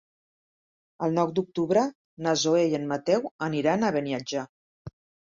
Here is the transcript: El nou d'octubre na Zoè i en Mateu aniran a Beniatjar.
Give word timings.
El 1.07 1.11
nou 1.17 1.33
d'octubre 1.39 1.83
na 2.27 2.33
Zoè 2.43 2.63
i 2.71 2.73
en 2.77 2.87
Mateu 2.93 3.27
aniran 3.49 3.85
a 3.85 3.93
Beniatjar. 3.97 4.47